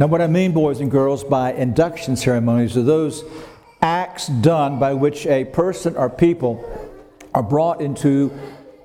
[0.00, 3.22] Now, what I mean, boys and girls, by induction ceremonies are those
[3.82, 6.64] acts done by which a person or people
[7.34, 8.32] are brought into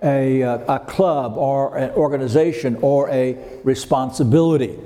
[0.03, 4.77] a, uh, a club or an organization or a responsibility.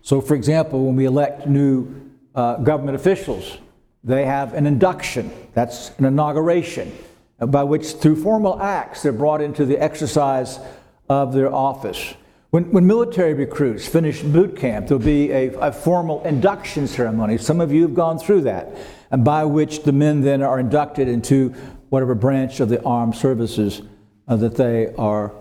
[0.00, 1.92] So, for example, when we elect new
[2.36, 3.58] uh, government officials,
[4.04, 6.96] they have an induction, that's an inauguration,
[7.40, 10.60] by which, through formal acts, they're brought into the exercise
[11.08, 12.14] of their office.
[12.56, 17.36] When, when military recruits finish boot camp, there'll be a, a formal induction ceremony.
[17.36, 18.74] Some of you have gone through that,
[19.10, 21.50] and by which the men then are inducted into
[21.90, 23.82] whatever branch of the armed services
[24.26, 25.34] uh, that they are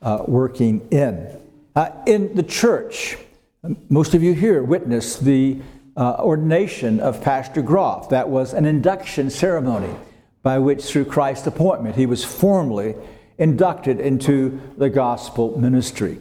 [0.00, 1.40] uh, working in.
[1.74, 3.16] Uh, in the church,
[3.88, 5.60] most of you here witnessed the
[5.96, 8.10] uh, ordination of Pastor Groff.
[8.10, 9.92] That was an induction ceremony
[10.44, 12.94] by which, through Christ's appointment, he was formally
[13.38, 16.20] inducted into the gospel ministry.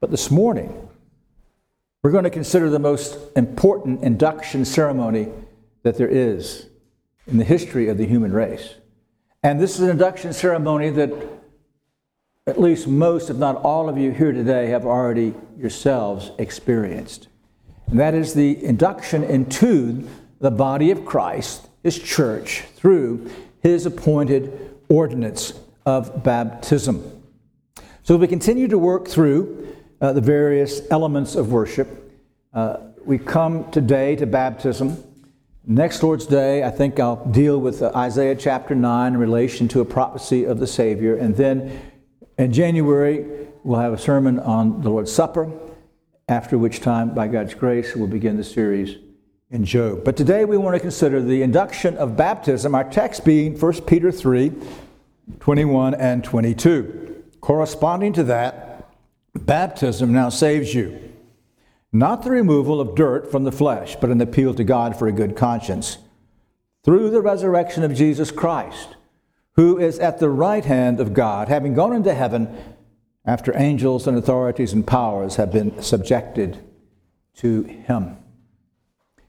[0.00, 0.88] But this morning,
[2.02, 5.28] we're going to consider the most important induction ceremony
[5.82, 6.66] that there is
[7.26, 8.76] in the history of the human race.
[9.42, 11.12] And this is an induction ceremony that
[12.46, 17.28] at least most, if not all of you here today, have already yourselves experienced.
[17.88, 20.08] And that is the induction into
[20.40, 23.30] the body of Christ, His church, through
[23.62, 25.52] His appointed ordinance
[25.84, 27.22] of baptism.
[28.02, 31.88] So we continue to work through uh, the various elements of worship.
[32.52, 35.02] Uh, we come today to baptism.
[35.66, 39.80] Next Lord's Day, I think I'll deal with uh, Isaiah chapter 9 in relation to
[39.80, 41.16] a prophecy of the Savior.
[41.16, 41.80] And then
[42.38, 45.50] in January, we'll have a sermon on the Lord's Supper,
[46.28, 48.96] after which time, by God's grace, we'll begin the series
[49.50, 50.04] in Job.
[50.04, 54.12] But today we want to consider the induction of baptism, our text being 1 Peter
[54.12, 54.52] 3
[55.38, 57.24] 21 and 22.
[57.40, 58.69] Corresponding to that,
[59.34, 61.12] Baptism now saves you.
[61.92, 65.12] Not the removal of dirt from the flesh, but an appeal to God for a
[65.12, 65.98] good conscience.
[66.84, 68.96] Through the resurrection of Jesus Christ,
[69.54, 72.56] who is at the right hand of God, having gone into heaven
[73.24, 76.58] after angels and authorities and powers have been subjected
[77.36, 78.16] to him.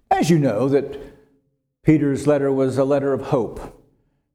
[0.10, 1.00] As you know, that
[1.84, 3.81] Peter's letter was a letter of hope.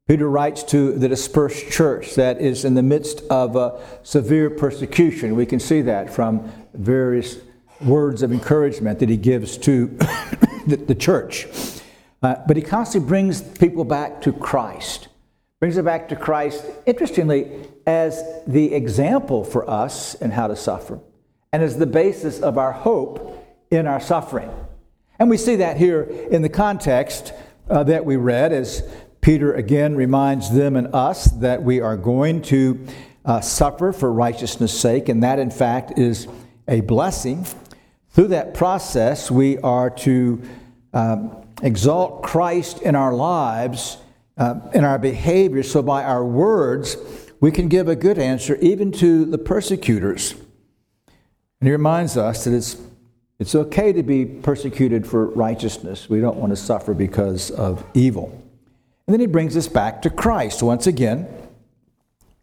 [0.06, 5.34] Peter writes to the dispersed church that is in the midst of a severe persecution.
[5.34, 7.39] We can see that from various
[7.84, 9.87] words of encouragement that he gives to
[10.67, 11.49] the, the, church.
[12.22, 15.09] Uh, but he constantly brings people back to Christ,
[15.59, 21.00] brings them back to Christ, interestingly, as the example for us in how to suffer,
[21.53, 24.50] and as the basis of our hope in our suffering.
[25.19, 27.33] And we see that here in the context
[27.69, 28.88] uh, that we read as
[29.26, 32.87] Peter again reminds them and us that we are going to
[33.25, 36.28] uh, suffer for righteousness' sake, and that in fact is
[36.69, 37.44] a blessing.
[38.10, 40.41] Through that process, we are to
[40.94, 43.98] um, exalt Christ in our lives,
[44.38, 46.97] uh, in our behavior, so by our words,
[47.41, 50.34] we can give a good answer even to the persecutors.
[51.60, 52.76] And he reminds us that it's,
[53.41, 56.08] it's okay to be persecuted for righteousness.
[56.08, 58.46] We don't want to suffer because of evil.
[59.06, 61.28] And then he brings us back to Christ once again,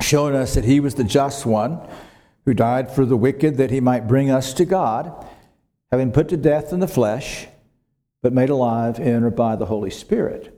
[0.01, 1.79] showing us that he was the just one
[2.45, 5.27] who died for the wicked that he might bring us to God,
[5.91, 7.47] having put to death in the flesh,
[8.21, 10.57] but made alive in or by the Holy Spirit.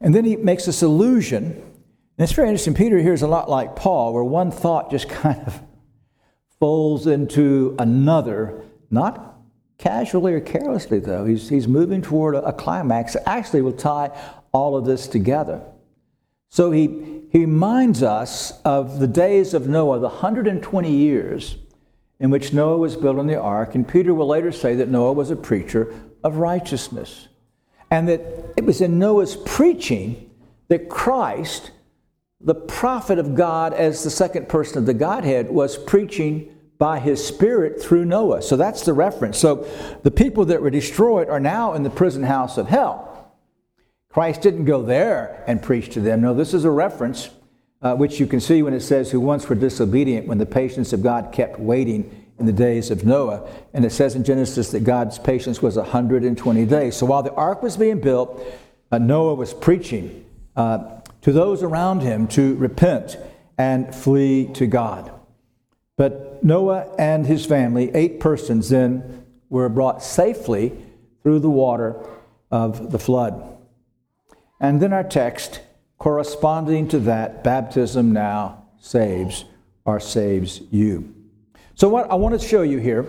[0.00, 2.74] And then he makes this allusion, and it's very interesting.
[2.74, 5.62] Peter here is a lot like Paul, where one thought just kind of
[6.60, 9.33] folds into another, not
[9.78, 11.24] casually or carelessly, though.
[11.24, 14.10] He's, he's moving toward a, a climax that actually will tie
[14.52, 15.62] all of this together.
[16.48, 21.56] So he, he reminds us of the days of Noah, the 120 years
[22.20, 23.74] in which Noah was building the ark.
[23.74, 25.92] And Peter will later say that Noah was a preacher
[26.22, 27.28] of righteousness.
[27.90, 28.20] And that
[28.56, 30.30] it was in Noah's preaching
[30.68, 31.72] that Christ,
[32.40, 37.24] the prophet of God as the second person of the Godhead, was preaching by his
[37.24, 38.42] spirit through Noah.
[38.42, 39.38] So that's the reference.
[39.38, 39.66] So
[40.02, 43.32] the people that were destroyed are now in the prison house of hell.
[44.08, 46.20] Christ didn't go there and preach to them.
[46.20, 47.30] No, this is a reference
[47.82, 50.92] uh, which you can see when it says, Who once were disobedient when the patience
[50.92, 53.48] of God kept waiting in the days of Noah.
[53.72, 56.96] And it says in Genesis that God's patience was 120 days.
[56.96, 58.40] So while the ark was being built,
[58.90, 60.24] uh, Noah was preaching
[60.56, 63.16] uh, to those around him to repent
[63.58, 65.12] and flee to God.
[65.96, 70.72] But Noah and his family, eight persons, then were brought safely
[71.22, 71.96] through the water
[72.50, 73.56] of the flood.
[74.60, 75.60] And then our text,
[75.98, 79.44] corresponding to that, baptism now saves
[79.84, 81.14] or saves you.
[81.74, 83.06] So, what I want to show you here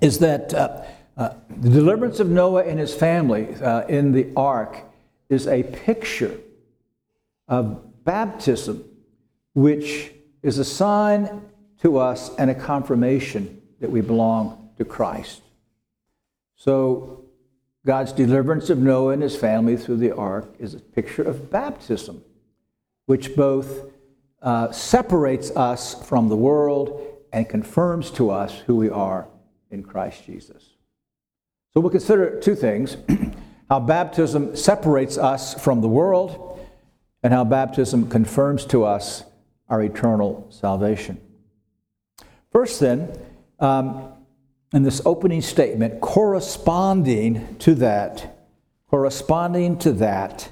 [0.00, 0.82] is that uh,
[1.16, 4.82] uh, the deliverance of Noah and his family uh, in the ark
[5.28, 6.38] is a picture
[7.46, 8.84] of baptism,
[9.54, 11.42] which is a sign
[11.82, 15.42] to us and a confirmation that we belong to Christ.
[16.56, 17.24] So,
[17.86, 22.22] God's deliverance of Noah and his family through the ark is a picture of baptism,
[23.06, 23.90] which both
[24.42, 29.28] uh, separates us from the world and confirms to us who we are
[29.70, 30.74] in Christ Jesus.
[31.72, 32.96] So we'll consider two things
[33.70, 36.58] how baptism separates us from the world,
[37.22, 39.24] and how baptism confirms to us
[39.70, 41.20] our eternal salvation.
[42.52, 43.08] First, then,
[43.58, 44.12] um,
[44.74, 48.38] in this opening statement, corresponding to that,
[48.88, 50.50] corresponding to that,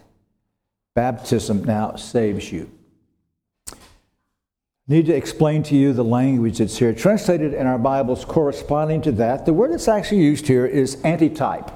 [0.95, 2.71] baptism now saves you
[4.89, 6.95] need to explain to you the language that's here.
[6.95, 11.71] Translated in our Bibles corresponding to that, the word that's actually used here is antitype.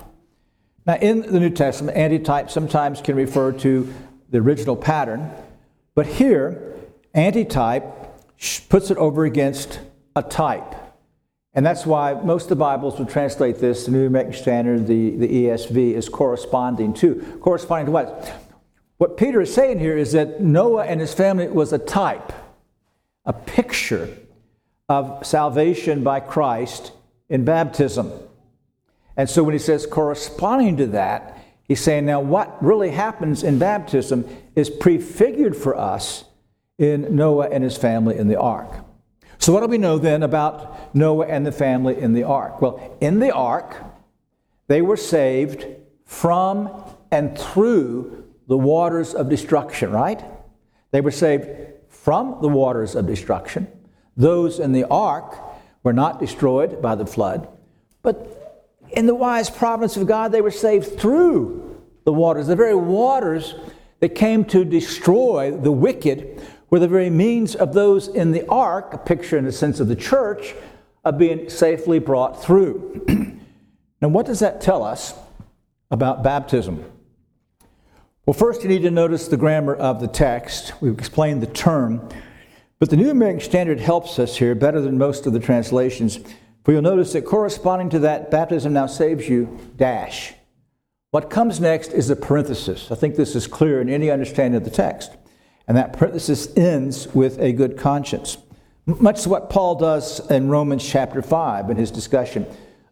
[0.87, 3.93] Now, in the New Testament, antitype sometimes can refer to
[4.31, 5.31] the original pattern,
[5.95, 6.72] but here,
[7.15, 7.85] antitype
[8.69, 9.81] puts it over against
[10.17, 10.75] a type.
[11.55, 15.17] And that's why most of the Bibles would translate this, the New American Standard, the,
[15.17, 17.39] the ESV, is corresponding to.
[17.43, 18.33] Corresponding to what?
[18.97, 22.33] What Peter is saying here is that Noah and his family was a type
[23.25, 24.17] a picture
[24.89, 26.93] of salvation by Christ
[27.29, 28.13] in baptism.
[29.17, 31.39] And so when he says corresponding to that,
[31.69, 36.25] he's saying now what really happens in baptism is prefigured for us
[36.83, 38.69] in Noah and his family in the ark.
[39.39, 42.61] So, what do we know then about Noah and the family in the ark?
[42.61, 43.77] Well, in the ark,
[44.67, 45.65] they were saved
[46.05, 46.71] from
[47.11, 50.25] and through the waters of destruction, right?
[50.91, 51.49] They were saved
[51.89, 53.69] from the waters of destruction.
[54.17, 55.39] Those in the ark
[55.85, 57.49] were not destroyed by the flood,
[58.03, 62.49] but in the wise providence of God, they were saved through the waters.
[62.49, 63.55] The very waters
[64.01, 66.43] that came to destroy the wicked
[66.73, 69.89] were the very means of those in the ark, a picture in the sense of
[69.89, 70.55] the church,
[71.05, 73.05] of being safely brought through.
[74.01, 75.13] now, what does that tell us
[75.91, 76.83] about baptism?
[78.25, 80.73] Well, first, you need to notice the grammar of the text.
[80.81, 82.09] We've explained the term,
[82.79, 86.21] but the New American Standard helps us here better than most of the translations.
[86.65, 90.33] For you'll notice that corresponding to that, baptism now saves you, dash.
[91.11, 92.91] What comes next is a parenthesis.
[92.91, 95.11] I think this is clear in any understanding of the text.
[95.69, 98.37] And that parenthesis ends with a good conscience.
[98.87, 102.47] Much what Paul does in Romans chapter 5 in his discussion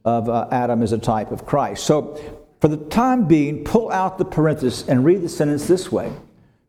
[0.05, 1.85] of uh, Adam as a type of Christ.
[1.85, 2.21] So
[2.61, 6.13] for the time being, pull out the parenthesis and read the sentence this way.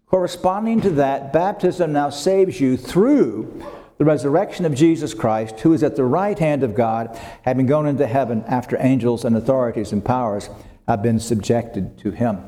[0.07, 3.63] Corresponding to that, baptism now saves you through
[3.97, 7.85] the resurrection of Jesus Christ, who is at the right hand of God, having gone
[7.85, 10.49] into heaven after angels and authorities and powers
[10.87, 12.39] have been subjected to him.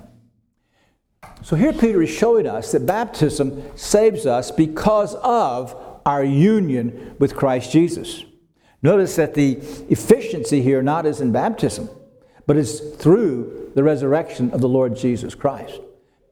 [1.41, 5.75] So here Peter is showing us that baptism saves us because of
[6.05, 8.23] our union with Christ Jesus.
[8.81, 9.53] Notice that the
[9.89, 11.89] efficiency here not is in baptism
[12.45, 15.79] but is through the resurrection of the Lord Jesus Christ.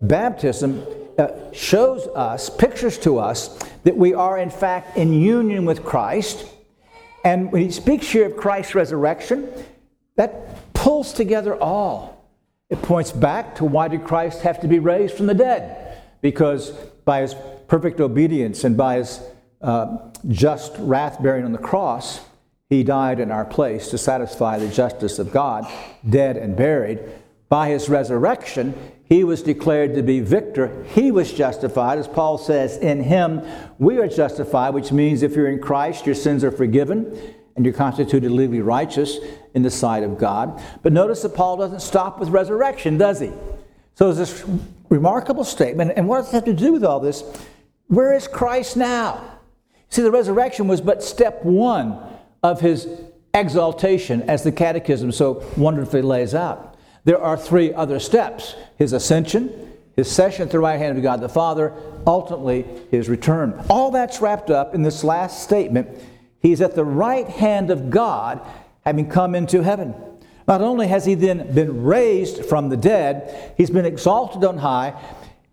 [0.02, 0.86] Baptism
[1.18, 6.46] uh, shows us, pictures to us, that we are in fact in union with Christ.
[7.24, 9.50] And when he speaks here of Christ's resurrection,
[10.16, 12.21] that pulls together all.
[12.72, 16.02] It points back to why did Christ have to be raised from the dead?
[16.22, 16.72] Because
[17.04, 17.36] by his
[17.68, 19.20] perfect obedience and by his
[19.62, 19.98] uh,
[20.30, 22.22] just wrath bearing on the cross,
[22.70, 25.70] he died in our place to satisfy the justice of God,
[26.10, 27.02] dead and buried.
[27.50, 28.74] By his resurrection,
[29.04, 30.86] he was declared to be victor.
[30.96, 32.00] He was justified.
[32.00, 33.42] As Paul says, in him
[33.80, 37.74] we are justified, which means if you're in Christ, your sins are forgiven and you're
[37.74, 39.18] constituted legally righteous
[39.54, 40.62] in the sight of God.
[40.84, 43.32] But notice that Paul doesn't stop with resurrection, does he?
[43.96, 44.46] So there's this
[44.90, 45.94] remarkable statement.
[45.96, 47.24] And what does it have to do with all this?
[47.88, 49.40] Where is Christ now?
[49.90, 51.98] See, the resurrection was but step one
[52.42, 52.88] of his
[53.34, 56.78] exaltation, as the Catechism so wonderfully lays out.
[57.04, 61.22] There are three other steps his ascension, his session at the right hand of God
[61.22, 61.74] the Father,
[62.08, 63.64] ultimately his return.
[63.70, 65.90] All that's wrapped up in this last statement
[66.42, 68.42] He's at the right hand of God,
[68.84, 69.94] having come into heaven.
[70.48, 75.00] Not only has he then been raised from the dead, he's been exalted on high.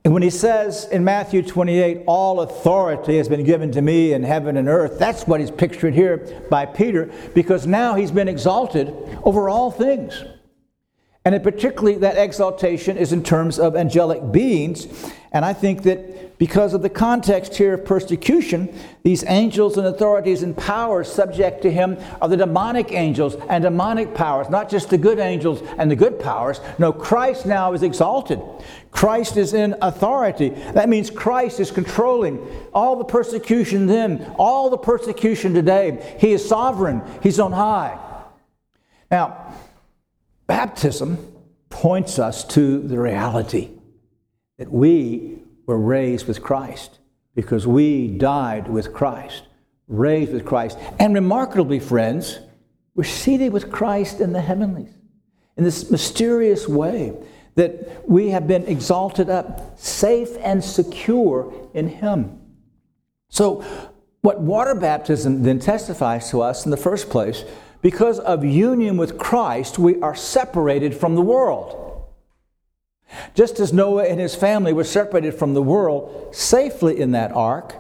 [0.05, 4.23] And when he says in Matthew 28, all authority has been given to me in
[4.23, 8.89] heaven and earth, that's what he's pictured here by Peter, because now he's been exalted
[9.23, 10.25] over all things.
[11.25, 14.87] And in particularly, that exaltation is in terms of angelic beings.
[15.31, 20.43] And I think that because of the context here of persecution, these angels and authorities
[20.45, 24.99] and powers subject to him are the demonic angels and demonic powers, not just the
[24.99, 26.61] good angels and the good powers.
[26.79, 28.41] No, Christ now is exalted.
[28.93, 30.51] Christ is in authority.
[30.51, 32.39] That means Christ is controlling
[32.73, 36.17] all the persecution then, all the persecution today.
[36.21, 37.99] He is sovereign, He's on high.
[39.11, 39.55] Now,
[40.47, 41.19] Baptism
[41.69, 43.69] points us to the reality
[44.57, 46.99] that we were raised with Christ
[47.35, 49.45] because we died with Christ,
[49.87, 50.79] raised with Christ.
[50.99, 52.41] And remarkably, friends,
[52.95, 54.95] we're seated with Christ in the heavenlies
[55.59, 57.13] in this mysterious way
[57.57, 62.41] that we have been exalted up, safe and secure in Him.
[63.29, 63.63] So,
[64.23, 67.45] what water baptism then testifies to us in the first place
[67.83, 71.88] because of union with Christ, we are separated from the world.
[73.35, 77.75] Just as Noah and his family were separated from the world safely in that ark,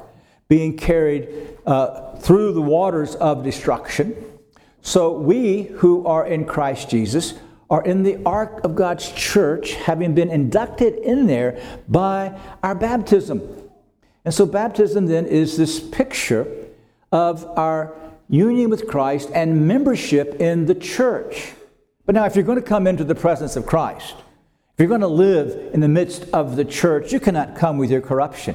[0.48, 4.14] being carried uh, through the waters of destruction,
[4.80, 7.34] so we who are in Christ Jesus
[7.68, 13.42] are in the ark of God's church, having been inducted in there by our baptism.
[14.24, 16.46] And so, baptism then is this picture
[17.12, 17.94] of our
[18.28, 21.52] union with Christ, and membership in the church.
[22.04, 24.16] But now, if you're going to come into the presence of Christ,
[24.78, 27.90] if you're going to live in the midst of the church, you cannot come with
[27.90, 28.54] your corruption.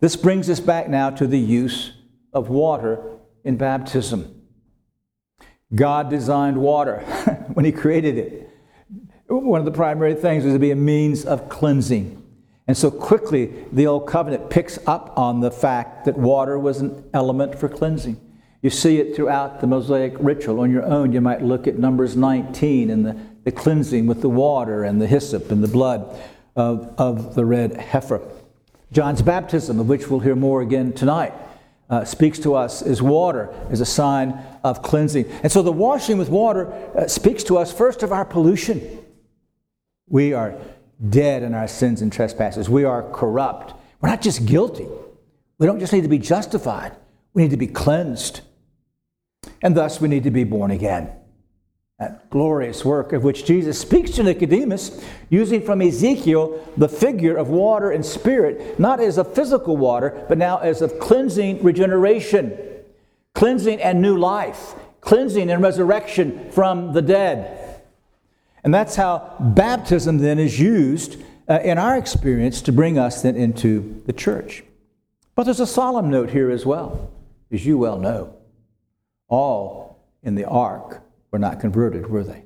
[0.00, 1.92] This brings us back now to the use
[2.32, 4.42] of water in baptism.
[5.74, 7.00] God designed water
[7.52, 8.50] when He created it.
[9.26, 12.16] One of the primary things was to be a means of cleansing.
[12.66, 17.04] And so quickly, the Old Covenant picks up on the fact that water was an
[17.12, 18.18] element for cleansing.
[18.62, 20.60] You see it throughout the Mosaic ritual.
[20.60, 24.28] On your own, you might look at Numbers 19 and the, the cleansing with the
[24.28, 26.20] water and the hyssop and the blood
[26.56, 28.20] of, of the red heifer.
[28.92, 31.32] John's baptism, of which we'll hear more again tonight,
[31.88, 35.26] uh, speaks to us as water, as a sign of cleansing.
[35.42, 38.98] And so the washing with water uh, speaks to us first of our pollution.
[40.08, 40.56] We are
[41.08, 43.74] dead in our sins and trespasses, we are corrupt.
[44.00, 44.86] We're not just guilty,
[45.58, 46.92] we don't just need to be justified,
[47.32, 48.40] we need to be cleansed.
[49.62, 51.10] And thus we need to be born again.
[52.00, 57.50] That glorious work of which Jesus speaks to Nicodemus, using from Ezekiel the figure of
[57.50, 62.58] water and spirit, not as a physical water, but now as of cleansing regeneration,
[63.34, 67.82] cleansing and new life, cleansing and resurrection from the dead.
[68.64, 73.36] And that's how baptism then is used uh, in our experience to bring us then
[73.36, 74.64] into the church.
[75.34, 77.10] But there's a solemn note here as well,
[77.52, 78.36] as you well know
[79.28, 82.44] all in the ark were not converted, were they?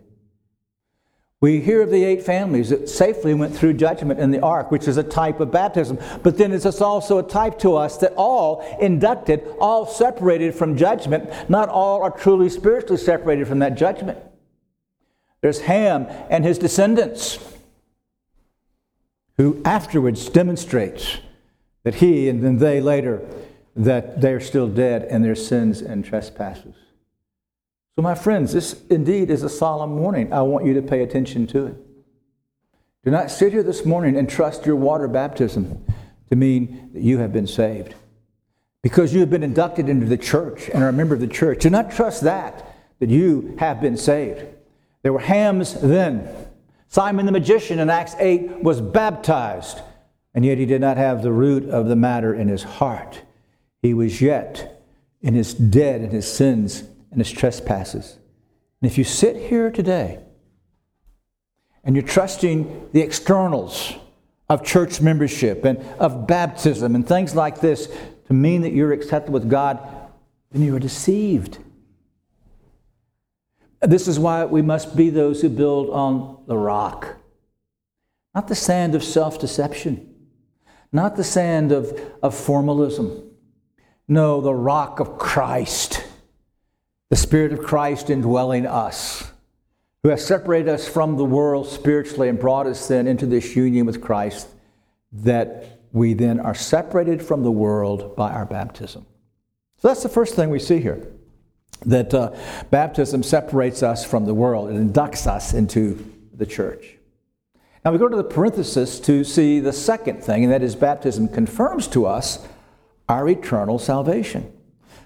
[1.40, 4.88] We hear of the eight families that safely went through judgment in the ark, which
[4.88, 5.98] is a type of baptism.
[6.22, 11.50] But then it's also a type to us that all inducted, all separated from judgment,
[11.50, 14.18] not all are truly spiritually separated from that judgment.
[15.42, 17.38] There's Ham and his descendants,
[19.36, 21.18] who afterwards demonstrates
[21.82, 23.20] that he and then they later
[23.76, 26.74] that they're still dead in their sins and trespasses.
[27.96, 30.32] So, my friends, this indeed is a solemn warning.
[30.32, 31.76] I want you to pay attention to it.
[33.04, 35.84] Do not sit here this morning and trust your water baptism
[36.30, 37.94] to mean that you have been saved.
[38.82, 41.60] Because you have been inducted into the church and are a member of the church.
[41.60, 44.44] Do not trust that, that you have been saved.
[45.02, 46.28] There were Hams then.
[46.88, 49.80] Simon the magician in Acts 8 was baptized,
[50.34, 53.22] and yet he did not have the root of the matter in his heart
[53.84, 54.82] he was yet
[55.20, 58.18] in his dead in his sins and his trespasses.
[58.80, 60.20] And if you sit here today
[61.82, 63.94] and you're trusting the externals
[64.48, 67.88] of church membership and of baptism and things like this
[68.26, 69.78] to mean that you're accepted with God,
[70.50, 71.58] then you are deceived.
[73.80, 77.16] This is why we must be those who build on the rock,
[78.34, 80.14] not the sand of self deception,
[80.92, 83.30] not the sand of, of formalism
[84.06, 85.93] no, the rock of Christ,
[87.10, 89.30] the Spirit of Christ indwelling us,
[90.02, 93.86] who has separated us from the world spiritually and brought us then into this union
[93.86, 94.48] with Christ,
[95.12, 99.06] that we then are separated from the world by our baptism.
[99.78, 101.06] So that's the first thing we see here
[101.86, 102.34] that uh,
[102.70, 106.96] baptism separates us from the world, it inducts us into the church.
[107.84, 111.28] Now we go to the parenthesis to see the second thing, and that is baptism
[111.28, 112.46] confirms to us
[113.08, 114.50] our eternal salvation.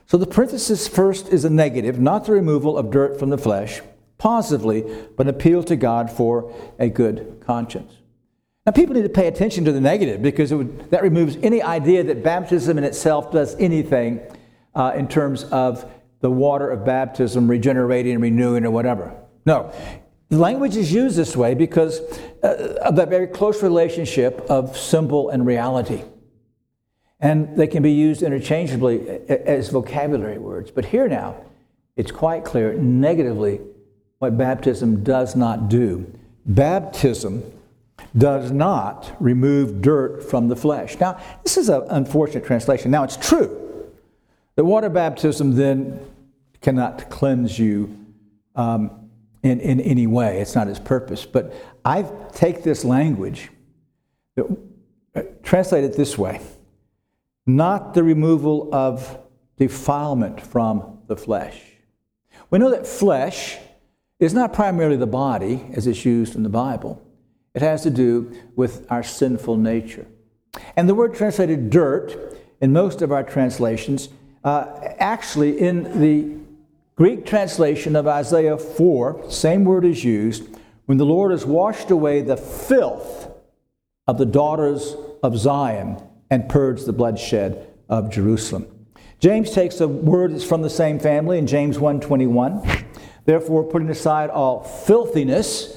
[0.08, 3.82] So the parenthesis first is a negative, not the removal of dirt from the flesh,
[4.16, 4.82] positively,
[5.18, 7.92] but an appeal to God for a good conscience.
[8.64, 12.02] Now, people need to pay attention to the negative because would, that removes any idea
[12.04, 14.20] that baptism in itself does anything
[14.74, 15.84] uh, in terms of
[16.20, 19.14] the water of baptism regenerating, and renewing, or whatever.
[19.44, 19.70] No.
[20.30, 22.00] Language is used this way because
[22.42, 26.02] uh, of that very close relationship of symbol and reality.
[27.20, 30.70] And they can be used interchangeably as vocabulary words.
[30.70, 31.36] But here now,
[31.96, 33.60] it's quite clear negatively
[34.18, 36.12] what baptism does not do.
[36.46, 37.42] Baptism
[38.16, 40.98] does not remove dirt from the flesh.
[41.00, 42.90] Now, this is an unfortunate translation.
[42.90, 43.64] Now, it's true
[44.54, 46.00] that water baptism then
[46.60, 47.96] cannot cleanse you
[48.54, 49.10] um,
[49.42, 51.24] in, in any way, it's not its purpose.
[51.24, 53.50] But I take this language,
[54.36, 56.40] uh, translate it this way
[57.48, 59.18] not the removal of
[59.56, 61.58] defilement from the flesh.
[62.50, 63.56] We know that flesh
[64.20, 67.02] is not primarily the body as it's used in the Bible.
[67.54, 70.06] It has to do with our sinful nature.
[70.76, 74.10] And the word translated dirt in most of our translations,
[74.44, 74.66] uh,
[74.98, 76.36] actually in the
[76.96, 80.48] Greek translation of Isaiah 4, same word is used,
[80.86, 83.30] when the Lord has washed away the filth
[84.06, 88.66] of the daughters of Zion and purge the bloodshed of Jerusalem.
[89.20, 92.62] James takes a word that's from the same family in James 1:21.
[93.24, 95.76] Therefore, putting aside all filthiness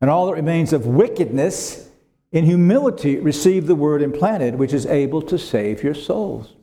[0.00, 1.88] and all that remains of wickedness,
[2.30, 6.54] in humility receive the word implanted, which is able to save your souls.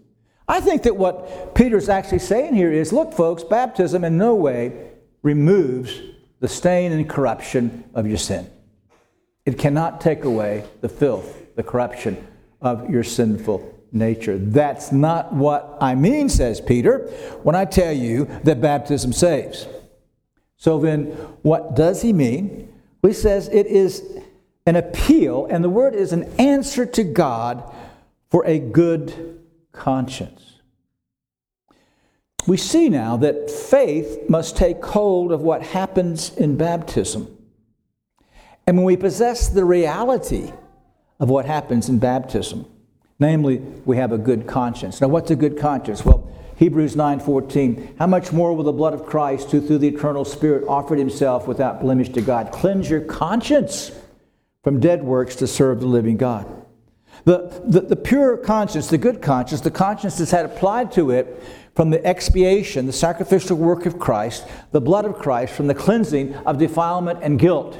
[0.47, 4.73] I think that what Peter's actually saying here is look, folks, baptism in no way
[5.21, 6.01] removes
[6.39, 8.49] the stain and corruption of your sin.
[9.45, 12.17] It cannot take away the filth, the corruption
[12.61, 14.37] of your sinful nature.
[14.37, 17.09] That's not what I mean, says Peter,
[17.43, 19.67] when I tell you that baptism saves.
[20.57, 21.05] So then,
[21.41, 22.71] what does he mean?
[23.01, 24.03] He says it is
[24.65, 27.73] an appeal, and the word is an answer to God
[28.29, 29.41] for a good
[29.71, 30.59] conscience.
[32.45, 37.35] We see now that faith must take hold of what happens in baptism.
[38.67, 40.51] And when we possess the reality
[41.19, 42.65] of what happens in baptism,
[43.19, 45.01] namely, we have a good conscience.
[45.01, 46.05] Now, what's a good conscience?
[46.05, 50.25] Well, Hebrews 9:14 How much more will the blood of Christ who through the eternal
[50.25, 53.91] spirit offered himself without blemish to God cleanse your conscience
[54.63, 56.45] from dead works to serve the living God.
[57.25, 61.41] The, the, the pure conscience, the good conscience, the conscience that's had applied to it
[61.75, 66.35] from the expiation, the sacrificial work of Christ, the blood of Christ, from the cleansing
[66.35, 67.77] of defilement and guilt.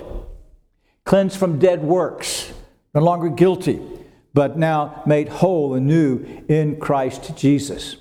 [1.06, 2.54] Cleansed from dead works,
[2.94, 3.80] no longer guilty,
[4.34, 7.98] but now made whole and new in Christ Jesus.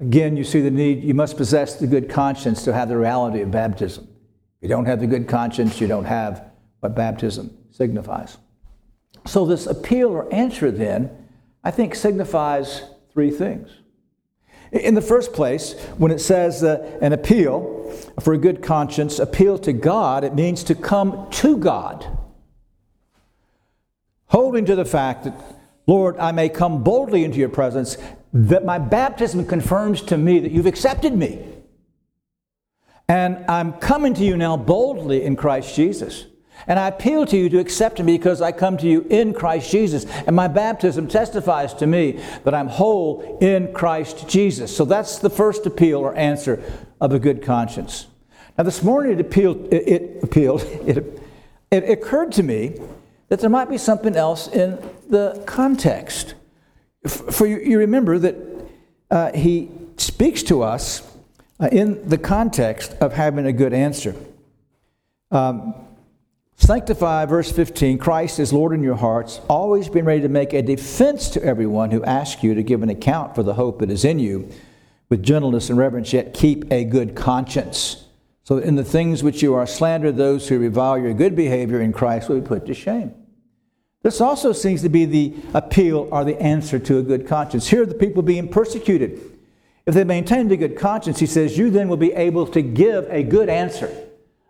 [0.00, 3.40] Again, you see the need, you must possess the good conscience to have the reality
[3.40, 4.08] of baptism.
[4.60, 8.36] If you don't have the good conscience, you don't have what baptism signifies.
[9.26, 11.10] So, this appeal or answer then,
[11.62, 13.70] I think, signifies three things.
[14.72, 17.90] In the first place, when it says uh, an appeal
[18.20, 22.18] for a good conscience, appeal to God, it means to come to God.
[24.34, 25.40] Holding to the fact that,
[25.86, 27.96] Lord, I may come boldly into your presence
[28.32, 31.38] that my baptism confirms to me that you've accepted me.
[33.08, 36.24] And I'm coming to you now boldly in Christ Jesus.
[36.66, 39.70] And I appeal to you to accept me because I come to you in Christ
[39.70, 40.04] Jesus.
[40.26, 44.76] And my baptism testifies to me that I'm whole in Christ Jesus.
[44.76, 46.60] So that's the first appeal or answer
[47.00, 48.08] of a good conscience.
[48.58, 51.22] Now, this morning it appealed, it, it appealed, it,
[51.70, 52.80] it occurred to me
[53.34, 54.78] that there might be something else in
[55.10, 56.34] the context.
[57.04, 58.36] For you, remember that
[59.10, 61.02] uh, he speaks to us
[61.58, 64.14] uh, in the context of having a good answer.
[65.32, 65.74] Um,
[66.54, 70.62] Sanctify, verse 15, Christ is Lord in your hearts, always being ready to make a
[70.62, 74.04] defense to everyone who asks you to give an account for the hope that is
[74.04, 74.48] in you,
[75.08, 78.04] with gentleness and reverence, yet keep a good conscience.
[78.44, 81.92] So in the things which you are slandered, those who revile your good behavior in
[81.92, 83.12] Christ will be put to shame.
[84.04, 87.68] This also seems to be the appeal or the answer to a good conscience.
[87.68, 89.18] Here are the people being persecuted.
[89.86, 93.06] If they maintain a good conscience, he says, you then will be able to give
[93.08, 93.90] a good answer,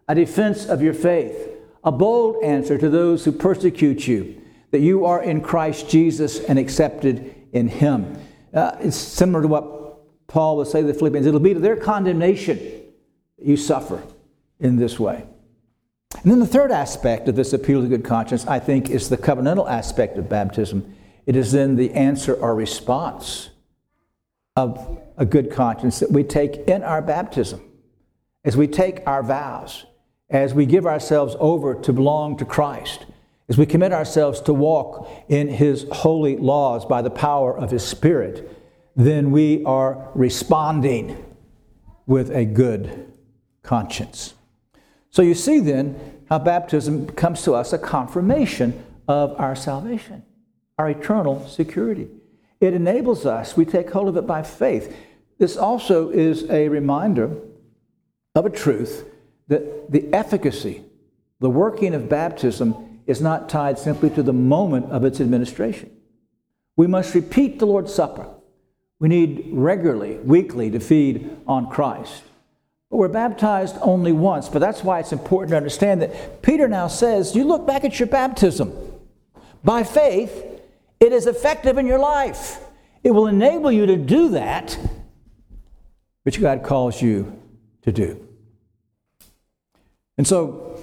[0.09, 1.51] a defense of your faith,
[1.85, 6.59] a bold answer to those who persecute you, that you are in Christ Jesus and
[6.59, 8.19] accepted in him.
[8.53, 11.77] Uh, it's similar to what Paul would say to the Philippians, it'll be to their
[11.77, 12.59] condemnation
[13.41, 14.03] you suffer
[14.59, 15.25] in this way.
[16.25, 19.19] And then the third aspect of this appeal to good conscience, I think, is the
[19.19, 20.95] covenantal aspect of baptism.
[21.27, 23.51] It is then the answer or response
[24.57, 27.61] of a good conscience that we take in our baptism,
[28.43, 29.85] as we take our vows,
[30.31, 33.05] as we give ourselves over to belong to Christ,
[33.51, 37.85] as we commit ourselves to walk in His holy laws by the power of His
[37.85, 38.51] Spirit,
[38.97, 41.23] then we are responding
[42.07, 43.13] with a good
[43.63, 44.33] conscience.
[45.15, 45.95] So you see then
[46.29, 50.25] how baptism comes to us a confirmation of our salvation,
[50.77, 52.09] our eternal security.
[52.61, 54.93] It enables us, we take hold of it by faith.
[55.39, 57.31] This also is a reminder
[58.35, 59.09] of a truth
[59.47, 60.83] that the efficacy,
[61.39, 65.93] the working of baptism is not tied simply to the moment of its administration.
[66.77, 68.27] We must repeat the Lord's Supper.
[68.99, 72.25] We need regularly, weekly, to feed on Christ.
[72.95, 74.49] We're baptized only once.
[74.49, 77.99] But that's why it's important to understand that Peter now says you look back at
[77.99, 78.73] your baptism.
[79.65, 80.45] By faith,
[81.01, 82.61] it is effective in your life.
[83.03, 84.79] It will enable you to do that
[86.23, 87.37] which God calls you
[87.83, 88.27] to do.
[90.17, 90.81] And so,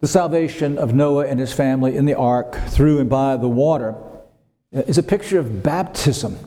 [0.00, 3.96] the salvation of Noah and his family in the ark through and by the water
[4.70, 6.38] is a picture of baptism,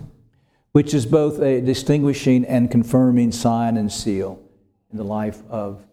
[0.71, 4.41] which is both a distinguishing and confirming sign and seal
[4.91, 5.83] in the life of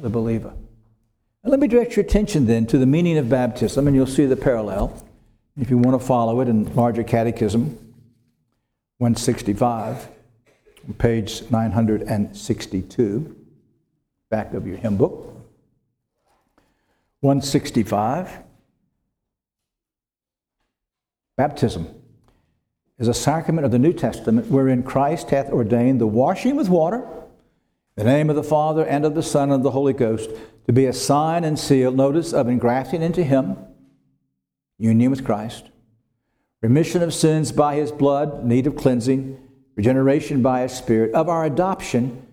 [0.00, 0.52] the believer.
[1.44, 4.36] Let me direct your attention then to the meaning of baptism, and you'll see the
[4.36, 5.04] parallel
[5.60, 7.78] if you want to follow it in larger catechism
[8.98, 10.08] 165
[10.98, 13.36] page 962
[14.30, 15.32] back of your hymn book
[17.20, 18.38] 165
[21.36, 21.88] baptism
[22.98, 27.06] is a sacrament of the new testament wherein christ hath ordained the washing with water
[27.96, 30.30] the name of the father and of the son and of the holy ghost
[30.66, 33.56] to be a sign and seal notice of engrafting into him
[34.78, 35.70] union with Christ,
[36.60, 39.38] remission of sins by his blood, need of cleansing,
[39.76, 42.26] regeneration by his spirit, of our adoption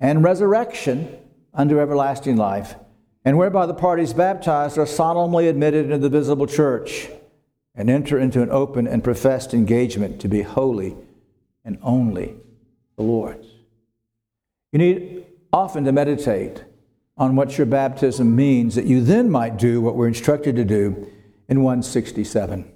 [0.00, 1.16] and resurrection
[1.52, 2.76] unto everlasting life,
[3.24, 7.08] and whereby the parties baptized are solemnly admitted into the visible church
[7.74, 10.96] and enter into an open and professed engagement to be holy
[11.64, 12.34] and only
[12.96, 13.47] the Lord's.
[14.72, 16.64] You need often to meditate
[17.16, 21.10] on what your baptism means that you then might do what we're instructed to do
[21.48, 22.70] in 167.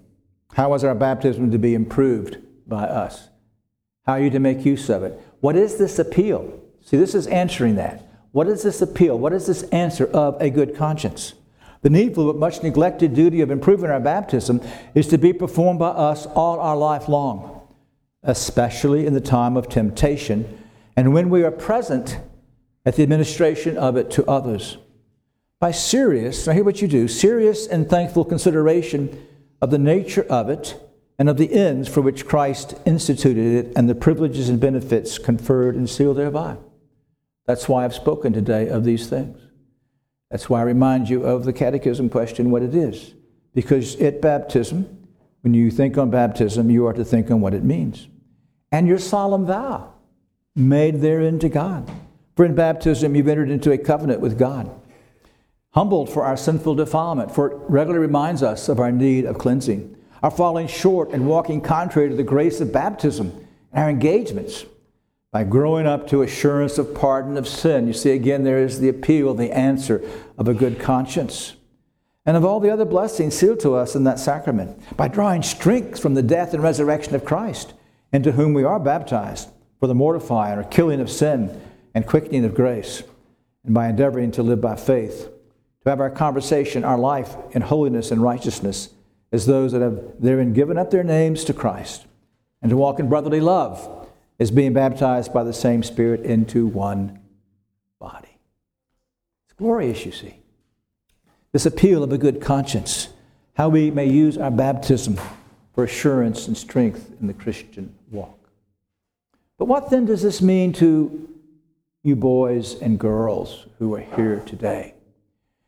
[0.55, 3.29] How is our baptism to be improved by us?
[4.07, 5.21] How are you to make use of it?
[5.41, 6.61] What is this appeal?
[6.81, 8.09] See, this is answering that.
[8.33, 9.19] What is this appeal?
[9.19, 11.35] What is this answer of a good conscience?
[11.83, 14.61] The needful but much neglected duty of improving our baptism
[14.95, 17.69] is to be performed by us all our life long,
[18.23, 20.62] especially in the time of temptation
[20.97, 22.21] and when we are present
[22.85, 24.79] at the administration of it to others
[25.61, 29.27] by serious, now hear what you do serious and thankful consideration
[29.61, 30.77] of the nature of it
[31.19, 35.77] and of the ends for which Christ instituted it and the privileges and benefits conferred
[35.77, 36.57] and sealed thereby.
[37.47, 39.39] That's why I've spoken today of these things.
[40.33, 43.15] That's why I remind you of the catechism question what it is.
[43.55, 45.07] Because at baptism,
[45.43, 48.09] when you think on baptism, you are to think on what it means.
[48.73, 49.92] And your solemn vow
[50.55, 51.91] made therein to God.
[52.37, 54.71] For in baptism, you've entered into a covenant with God
[55.73, 59.97] humbled for our sinful defilement, for it regularly reminds us of our need of cleansing,
[60.23, 63.31] our falling short and walking contrary to the grace of baptism,
[63.73, 64.65] and our engagements
[65.31, 67.87] by growing up to assurance of pardon of sin.
[67.87, 71.55] You see, again, there is the appeal, the answer of a good conscience.
[72.27, 76.01] And of all the other blessings sealed to us in that sacrament, by drawing strength
[76.01, 77.73] from the death and resurrection of Christ,
[78.13, 79.49] into whom we are baptized
[79.83, 81.61] for the mortifying or killing of sin
[81.93, 83.03] and quickening of grace,
[83.65, 85.29] and by endeavoring to live by faith
[85.83, 88.91] to have our conversation, our life in holiness and righteousness
[89.33, 92.07] as those that have therein given up their names to Christ,
[92.63, 97.19] and to walk in brotherly love as being baptized by the same Spirit into one
[97.99, 98.39] body.
[99.47, 100.37] It's glorious, you see.
[101.51, 103.09] This appeal of a good conscience,
[103.55, 105.19] how we may use our baptism
[105.75, 108.42] for assurance and strength in the Christian walk.
[109.63, 111.29] But what then does this mean to
[112.03, 114.95] you boys and girls who are here today?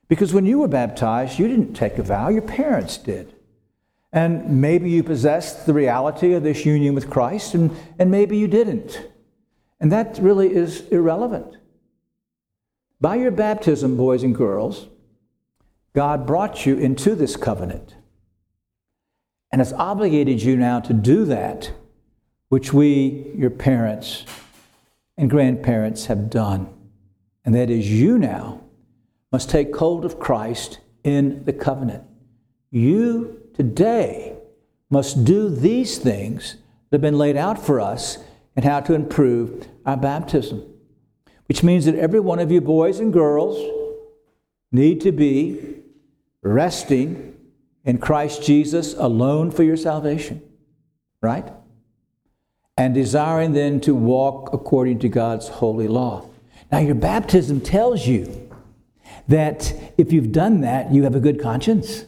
[0.08, 3.36] Because when you were baptized, you didn't take a vow, your parents did.
[4.12, 8.48] And maybe you possessed the reality of this union with Christ, and, and maybe you
[8.48, 9.00] didn't.
[9.78, 11.56] And that really is irrelevant.
[13.00, 14.88] By your baptism, boys and girls,
[15.92, 17.94] God brought you into this covenant
[19.52, 21.70] and has obligated you now to do that
[22.54, 24.24] which we, your parents
[25.16, 26.72] and grandparents, have done.
[27.44, 28.60] And that is, you now
[29.32, 32.04] must take hold of Christ in the covenant.
[32.70, 34.36] You today
[34.88, 36.54] must do these things
[36.90, 38.18] that have been laid out for us
[38.54, 40.64] and how to improve our baptism.
[41.46, 43.58] Which means that every one of you, boys and girls,
[44.70, 45.80] need to be
[46.40, 47.34] resting
[47.84, 50.40] in Christ Jesus alone for your salvation,
[51.20, 51.52] right?
[52.76, 56.28] And desiring then to walk according to God's holy law.
[56.72, 58.50] Now, your baptism tells you
[59.28, 62.04] that if you've done that, you have a good conscience.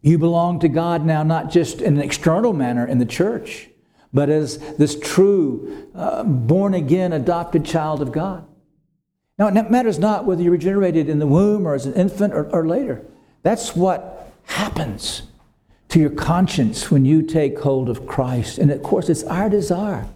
[0.00, 3.68] You belong to God now, not just in an external manner in the church,
[4.12, 8.46] but as this true, uh, born again, adopted child of God.
[9.38, 12.48] Now, it matters not whether you're regenerated in the womb or as an infant or,
[12.50, 13.04] or later.
[13.42, 15.22] That's what happens
[15.92, 18.58] to your conscience when you take hold of Christ.
[18.58, 20.06] And of course, it's our desire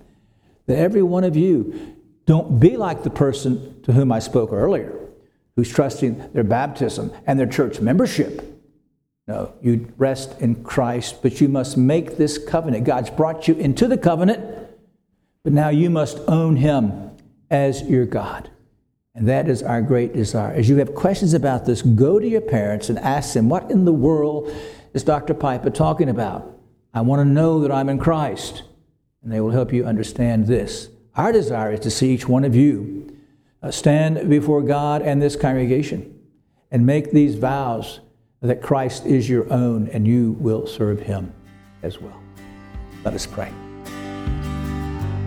[0.67, 4.99] that every one of you don't be like the person to whom I spoke earlier,
[5.55, 8.57] who's trusting their baptism and their church membership
[9.27, 12.85] no, you rest in Christ, but you must make this covenant.
[12.85, 14.69] God's brought you into the covenant,
[15.43, 17.11] but now you must own Him
[17.51, 18.51] as your God.
[19.17, 20.53] And that is our great desire.
[20.53, 23.85] As you have questions about this, go to your parents and ask them, What in
[23.85, 24.55] the world
[24.97, 25.35] is Dr.
[25.35, 26.59] Piper talking about?
[26.95, 28.63] I want to know that I'm in Christ.
[29.23, 30.89] And they will help you understand this.
[31.15, 33.15] Our desire is to see each one of you
[33.63, 36.19] uh, stand before God and this congregation
[36.71, 38.01] and make these vows
[38.41, 41.31] that Christ is your own and you will serve him
[41.83, 42.23] as well.
[43.05, 43.53] Let us pray.